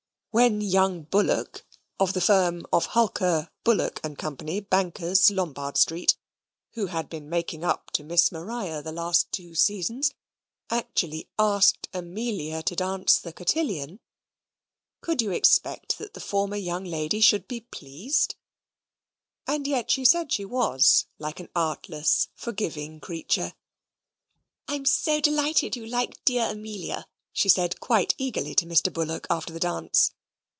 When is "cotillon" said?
13.33-13.99